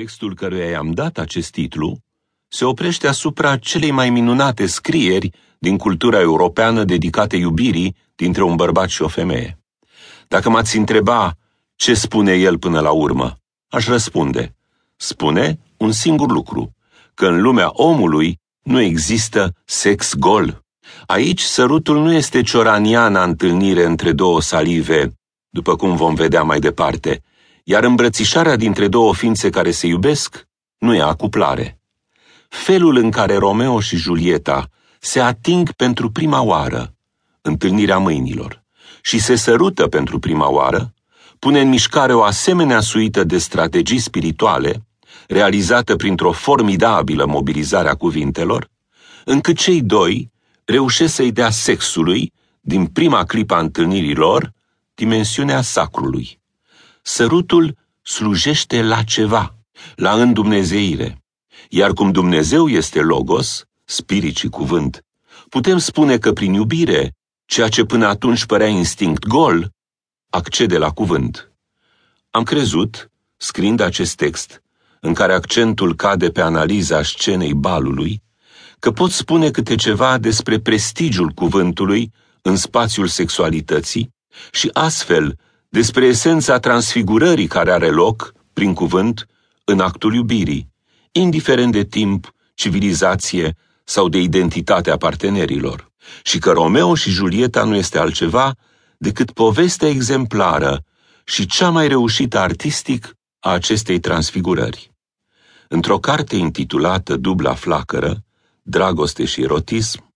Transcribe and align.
Textul 0.00 0.34
căruia 0.34 0.68
i-am 0.68 0.90
dat 0.90 1.18
acest 1.18 1.50
titlu 1.50 1.98
se 2.48 2.64
oprește 2.64 3.06
asupra 3.08 3.56
celei 3.56 3.90
mai 3.90 4.10
minunate 4.10 4.66
scrieri 4.66 5.30
din 5.58 5.76
cultura 5.76 6.20
europeană 6.20 6.84
dedicate 6.84 7.36
iubirii 7.36 7.96
dintre 8.14 8.42
un 8.42 8.56
bărbat 8.56 8.88
și 8.88 9.02
o 9.02 9.08
femeie. 9.08 9.58
Dacă 10.28 10.50
m-ați 10.50 10.76
întreba 10.76 11.36
ce 11.76 11.94
spune 11.94 12.32
el 12.32 12.58
până 12.58 12.80
la 12.80 12.90
urmă, 12.90 13.38
aș 13.68 13.86
răspunde, 13.86 14.56
spune 14.96 15.58
un 15.76 15.92
singur 15.92 16.30
lucru, 16.30 16.74
că 17.14 17.26
în 17.26 17.40
lumea 17.40 17.70
omului 17.72 18.40
nu 18.62 18.80
există 18.80 19.54
sex 19.64 20.14
gol. 20.14 20.64
Aici 21.06 21.40
sărutul 21.40 22.02
nu 22.02 22.12
este 22.12 22.42
cioraniana 22.42 23.24
întâlnire 23.24 23.84
între 23.84 24.12
două 24.12 24.40
salive, 24.40 25.12
după 25.48 25.76
cum 25.76 25.96
vom 25.96 26.14
vedea 26.14 26.42
mai 26.42 26.58
departe, 26.58 27.22
iar 27.64 27.84
îmbrățișarea 27.84 28.56
dintre 28.56 28.88
două 28.88 29.14
ființe 29.14 29.50
care 29.50 29.70
se 29.70 29.86
iubesc 29.86 30.46
nu 30.78 30.94
e 30.94 31.02
acuplare. 31.02 31.78
Felul 32.48 32.96
în 32.96 33.10
care 33.10 33.36
Romeo 33.36 33.80
și 33.80 33.96
Julieta 33.96 34.68
se 34.98 35.20
ating 35.20 35.72
pentru 35.72 36.10
prima 36.10 36.42
oară, 36.42 36.94
întâlnirea 37.40 37.98
mâinilor, 37.98 38.62
și 39.02 39.18
se 39.18 39.34
sărută 39.34 39.86
pentru 39.86 40.18
prima 40.18 40.50
oară, 40.50 40.94
pune 41.38 41.60
în 41.60 41.68
mișcare 41.68 42.14
o 42.14 42.22
asemenea 42.22 42.80
suită 42.80 43.24
de 43.24 43.38
strategii 43.38 43.98
spirituale, 43.98 44.86
realizată 45.28 45.96
printr-o 45.96 46.32
formidabilă 46.32 47.26
mobilizare 47.26 47.88
a 47.88 47.94
cuvintelor, 47.94 48.68
încât 49.24 49.56
cei 49.56 49.82
doi 49.82 50.30
reușesc 50.64 51.14
să-i 51.14 51.32
dea 51.32 51.50
sexului, 51.50 52.32
din 52.60 52.86
prima 52.86 53.24
clipă 53.24 53.54
a 53.54 53.58
întâlnirii 53.58 54.14
lor, 54.14 54.52
dimensiunea 54.94 55.60
sacrului. 55.60 56.42
Sărutul 57.06 57.76
slujește 58.02 58.82
la 58.82 59.02
ceva, 59.02 59.54
la 59.94 60.12
îndumnezeire. 60.12 61.22
Iar 61.68 61.92
cum 61.92 62.12
Dumnezeu 62.12 62.68
este 62.68 63.00
logos, 63.00 63.64
spirit 63.84 64.36
și 64.36 64.48
cuvânt, 64.48 65.04
putem 65.48 65.78
spune 65.78 66.18
că 66.18 66.32
prin 66.32 66.52
iubire, 66.52 67.14
ceea 67.46 67.68
ce 67.68 67.84
până 67.84 68.06
atunci 68.06 68.44
părea 68.44 68.66
instinct 68.66 69.26
gol, 69.26 69.70
accede 70.30 70.78
la 70.78 70.90
cuvânt. 70.90 71.52
Am 72.30 72.42
crezut, 72.42 73.10
scriind 73.36 73.80
acest 73.80 74.14
text, 74.14 74.62
în 75.00 75.14
care 75.14 75.32
accentul 75.32 75.94
cade 75.94 76.30
pe 76.30 76.40
analiza 76.40 77.02
scenei 77.02 77.54
balului, 77.54 78.22
că 78.78 78.90
pot 78.90 79.10
spune 79.10 79.50
câte 79.50 79.74
ceva 79.74 80.18
despre 80.18 80.58
prestigiul 80.58 81.28
cuvântului 81.28 82.12
în 82.42 82.56
spațiul 82.56 83.06
sexualității 83.06 84.14
și 84.52 84.70
astfel 84.72 85.38
despre 85.74 86.06
esența 86.06 86.58
transfigurării 86.58 87.46
care 87.46 87.72
are 87.72 87.90
loc, 87.90 88.32
prin 88.52 88.74
cuvânt, 88.74 89.26
în 89.64 89.80
actul 89.80 90.14
iubirii, 90.14 90.68
indiferent 91.12 91.72
de 91.72 91.84
timp, 91.84 92.34
civilizație 92.54 93.56
sau 93.84 94.08
de 94.08 94.18
identitatea 94.18 94.96
partenerilor, 94.96 95.90
și 96.22 96.38
că 96.38 96.50
Romeo 96.50 96.94
și 96.94 97.10
Julieta 97.10 97.64
nu 97.64 97.74
este 97.74 97.98
altceva 97.98 98.54
decât 98.98 99.30
povestea 99.30 99.88
exemplară 99.88 100.84
și 101.24 101.46
cea 101.46 101.70
mai 101.70 101.88
reușită 101.88 102.38
artistic 102.38 103.14
a 103.40 103.50
acestei 103.50 104.00
transfigurări. 104.00 104.92
Într-o 105.68 105.98
carte 105.98 106.36
intitulată 106.36 107.16
Dubla 107.16 107.54
flacără, 107.54 108.24
Dragoste 108.62 109.24
și 109.24 109.42
erotism, 109.42 110.12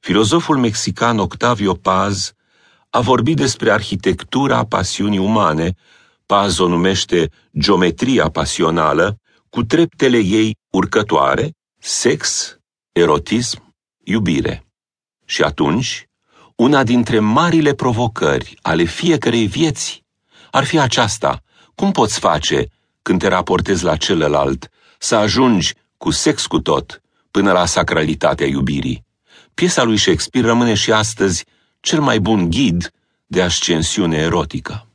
filozoful 0.00 0.56
mexican 0.56 1.18
Octavio 1.18 1.74
Paz 1.74 2.34
a 2.90 3.00
vorbit 3.00 3.36
despre 3.36 3.70
arhitectura 3.70 4.64
pasiunii 4.64 5.18
umane, 5.18 5.74
Paz 6.26 6.58
o 6.58 6.68
numește 6.68 7.30
geometria 7.58 8.30
pasională, 8.30 9.18
cu 9.50 9.64
treptele 9.64 10.18
ei 10.18 10.56
urcătoare, 10.70 11.54
sex, 11.78 12.56
erotism, 12.92 13.74
iubire. 14.04 14.66
Și 15.24 15.42
atunci, 15.42 16.06
una 16.56 16.82
dintre 16.82 17.18
marile 17.18 17.74
provocări 17.74 18.58
ale 18.62 18.84
fiecărei 18.84 19.46
vieți 19.46 20.04
ar 20.50 20.64
fi 20.64 20.78
aceasta. 20.78 21.42
Cum 21.74 21.92
poți 21.92 22.18
face, 22.18 22.68
când 23.02 23.18
te 23.18 23.28
raportezi 23.28 23.84
la 23.84 23.96
celălalt, 23.96 24.70
să 24.98 25.16
ajungi 25.16 25.74
cu 25.96 26.10
sex 26.10 26.46
cu 26.46 26.60
tot 26.60 27.02
până 27.30 27.52
la 27.52 27.66
sacralitatea 27.66 28.46
iubirii? 28.46 29.04
Piesa 29.54 29.82
lui 29.82 29.96
Shakespeare 29.96 30.46
rămâne 30.46 30.74
și 30.74 30.92
astăzi 30.92 31.44
cel 31.86 32.00
mai 32.00 32.20
bun 32.20 32.50
ghid 32.50 32.92
de 33.26 33.42
ascensiune 33.42 34.16
erotică. 34.16 34.86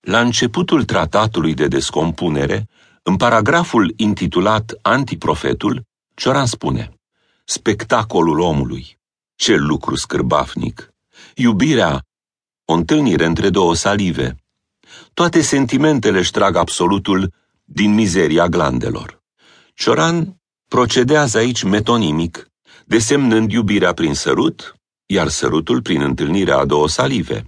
La 0.00 0.20
începutul 0.20 0.84
tratatului 0.84 1.54
de 1.54 1.66
descompunere, 1.68 2.68
în 3.02 3.16
paragraful 3.16 3.92
intitulat 3.96 4.78
Antiprofetul, 4.82 5.82
Cioran 6.14 6.46
spune 6.46 6.94
Spectacolul 7.44 8.38
omului, 8.38 8.98
ce 9.34 9.54
lucru 9.54 9.94
scârbafnic, 9.94 10.90
iubirea, 11.34 12.06
o 12.64 12.72
întâlnire 12.72 13.24
între 13.24 13.50
două 13.50 13.74
salive, 13.74 14.36
toate 15.14 15.40
sentimentele 15.40 16.18
își 16.18 16.30
trag 16.30 16.56
absolutul 16.56 17.32
din 17.64 17.94
mizeria 17.94 18.48
glandelor. 18.48 19.22
Cioran 19.74 20.40
procedează 20.68 21.38
aici 21.38 21.62
metonimic, 21.62 22.50
desemnând 22.84 23.52
iubirea 23.52 23.92
prin 23.92 24.14
sărut, 24.14 24.74
iar 25.12 25.28
sărutul 25.28 25.82
prin 25.82 26.00
întâlnirea 26.00 26.58
a 26.58 26.64
două 26.64 26.88
salive. 26.88 27.44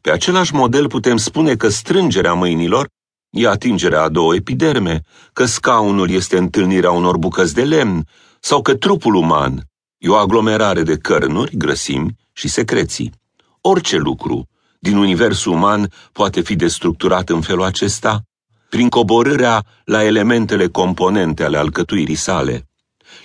Pe 0.00 0.10
același 0.10 0.54
model 0.54 0.88
putem 0.88 1.16
spune 1.16 1.54
că 1.54 1.68
strângerea 1.68 2.34
mâinilor 2.34 2.88
e 3.30 3.48
atingerea 3.48 4.02
a 4.02 4.08
două 4.08 4.34
epiderme, 4.34 5.00
că 5.32 5.44
scaunul 5.44 6.10
este 6.10 6.36
întâlnirea 6.36 6.90
unor 6.90 7.16
bucăți 7.16 7.54
de 7.54 7.64
lemn, 7.64 8.06
sau 8.40 8.62
că 8.62 8.74
trupul 8.74 9.14
uman 9.14 9.62
e 9.98 10.08
o 10.08 10.14
aglomerare 10.14 10.82
de 10.82 10.96
cărnuri, 10.96 11.56
grăsimi 11.56 12.16
și 12.32 12.48
secreții. 12.48 13.12
Orice 13.60 13.96
lucru 13.96 14.48
din 14.78 14.96
universul 14.96 15.52
uman 15.52 15.92
poate 16.12 16.40
fi 16.40 16.56
destructurat 16.56 17.28
în 17.28 17.40
felul 17.40 17.64
acesta, 17.64 18.22
prin 18.68 18.88
coborârea 18.88 19.64
la 19.84 20.04
elementele 20.04 20.68
componente 20.68 21.44
ale 21.44 21.58
alcătuirii 21.58 22.14
sale. 22.14 22.68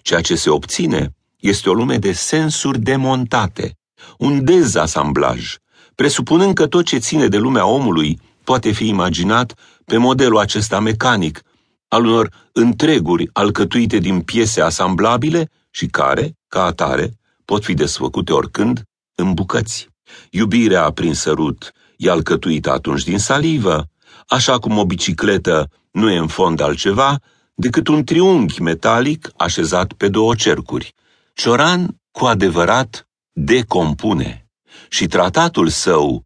Ceea 0.02 0.22
ce 0.22 0.36
se 0.36 0.50
obține 0.50 1.16
este 1.42 1.70
o 1.70 1.74
lume 1.74 1.98
de 1.98 2.12
sensuri 2.12 2.80
demontate, 2.80 3.78
un 4.18 4.44
dezasamblaj, 4.44 5.56
presupunând 5.96 6.54
că 6.54 6.68
tot 6.68 6.86
ce 6.86 6.98
ține 6.98 7.28
de 7.28 7.38
lumea 7.38 7.66
omului 7.66 8.20
poate 8.44 8.72
fi 8.72 8.88
imaginat 8.88 9.54
pe 9.86 9.98
modelul 9.98 10.38
acesta 10.38 10.80
mecanic, 10.80 11.42
al 11.88 12.06
unor 12.06 12.50
întreguri 12.52 13.30
alcătuite 13.34 13.98
din 13.98 14.22
piese 14.22 14.62
asamblabile 14.62 15.50
și 15.70 15.86
care, 15.86 16.38
ca 16.48 16.64
atare, 16.64 17.20
pot 17.46 17.64
fi 17.64 17.74
desfăcute 17.74 18.34
oricând 18.34 18.84
în 19.16 19.34
bucăți. 19.34 19.88
Iubirea 20.30 20.92
prin 20.92 21.14
sărut 21.14 21.72
e 21.98 22.10
alcătuită 22.10 22.72
atunci 22.72 23.04
din 23.04 23.18
salivă, 23.18 23.88
așa 24.28 24.60
cum 24.60 24.78
o 24.78 24.86
bicicletă 24.86 25.70
nu 25.92 26.12
e 26.12 26.18
în 26.18 26.28
fond 26.28 26.62
altceva 26.62 27.20
decât 27.54 27.88
un 27.88 28.04
triunghi 28.04 28.62
metalic 28.62 29.32
așezat 29.38 29.94
pe 29.94 30.08
două 30.08 30.36
cercuri. 30.36 30.94
Cioran, 31.42 32.02
cu 32.12 32.26
adevărat, 32.26 33.08
decompune 33.32 34.50
și 34.90 35.08
tratatul 35.08 35.68
său 35.68 36.24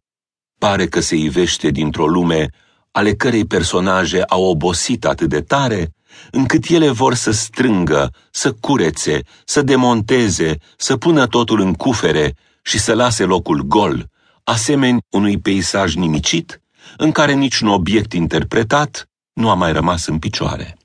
pare 0.58 0.86
că 0.86 1.00
se 1.00 1.16
ivește 1.16 1.70
dintr-o 1.70 2.06
lume 2.06 2.48
ale 2.92 3.14
cărei 3.14 3.46
personaje 3.46 4.22
au 4.22 4.44
obosit 4.44 5.04
atât 5.04 5.28
de 5.28 5.40
tare, 5.40 5.94
încât 6.30 6.68
ele 6.68 6.90
vor 6.90 7.14
să 7.14 7.30
strângă, 7.30 8.12
să 8.30 8.52
curețe, 8.52 9.20
să 9.44 9.62
demonteze, 9.62 10.56
să 10.76 10.96
pună 10.96 11.26
totul 11.26 11.60
în 11.60 11.74
cufere 11.74 12.36
și 12.62 12.78
să 12.78 12.94
lase 12.94 13.24
locul 13.24 13.62
gol, 13.62 14.08
asemeni 14.44 14.98
unui 15.10 15.38
peisaj 15.38 15.94
nimicit, 15.94 16.60
în 16.96 17.12
care 17.12 17.32
niciun 17.32 17.68
obiect 17.68 18.12
interpretat 18.12 19.08
nu 19.32 19.50
a 19.50 19.54
mai 19.54 19.72
rămas 19.72 20.06
în 20.06 20.18
picioare. 20.18 20.76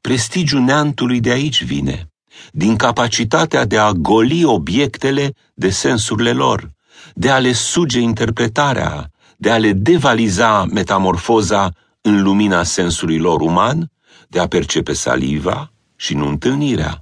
Prestigiul 0.00 0.60
neantului 0.60 1.20
de 1.20 1.30
aici 1.30 1.64
vine, 1.64 2.11
din 2.52 2.76
capacitatea 2.76 3.64
de 3.64 3.78
a 3.78 3.92
goli 3.92 4.44
obiectele 4.44 5.34
de 5.54 5.70
sensurile 5.70 6.32
lor, 6.32 6.70
de 7.14 7.30
a 7.30 7.38
le 7.38 7.52
suge 7.52 8.00
interpretarea, 8.00 9.10
de 9.36 9.50
a 9.50 9.58
le 9.58 9.72
devaliza 9.72 10.64
metamorfoza 10.64 11.72
în 12.00 12.22
lumina 12.22 12.62
sensului 12.62 13.18
lor 13.18 13.40
uman, 13.40 13.90
de 14.28 14.38
a 14.38 14.46
percepe 14.46 14.92
saliva 14.92 15.72
și 15.96 16.14
nu 16.14 16.28
întâlnirea. 16.28 17.00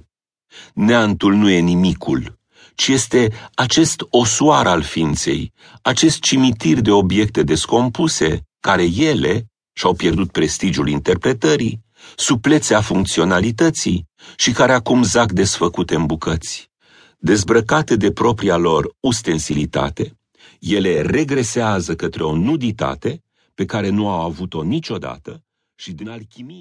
Neantul 0.73 1.33
nu 1.33 1.49
e 1.49 1.59
nimicul, 1.59 2.39
ci 2.75 2.87
este 2.87 3.33
acest 3.53 4.05
osoar 4.09 4.67
al 4.67 4.81
ființei, 4.81 5.53
acest 5.81 6.19
cimitir 6.19 6.79
de 6.79 6.91
obiecte 6.91 7.43
descompuse, 7.43 8.47
care 8.59 8.83
ele 8.83 9.45
și-au 9.73 9.93
pierdut 9.93 10.31
prestigiul 10.31 10.87
interpretării, 10.87 11.81
suplețea 12.15 12.81
funcționalității 12.81 14.07
și 14.35 14.51
care 14.51 14.73
acum 14.73 15.03
zac 15.03 15.31
desfăcute 15.31 15.95
în 15.95 16.05
bucăți. 16.05 16.69
Dezbrăcate 17.17 17.95
de 17.95 18.11
propria 18.11 18.57
lor 18.57 18.95
ustensilitate, 18.99 20.17
ele 20.59 21.01
regresează 21.01 21.95
către 21.95 22.23
o 22.23 22.35
nuditate 22.35 23.23
pe 23.53 23.65
care 23.65 23.89
nu 23.89 24.09
au 24.09 24.25
avut-o 24.25 24.63
niciodată 24.63 25.43
și 25.75 25.91
din 25.91 26.09
alchimia 26.09 26.57